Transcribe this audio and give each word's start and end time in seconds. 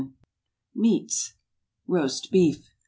MEATS. 0.73 1.35
ROAST 1.85 2.31
BEEF. 2.31 2.73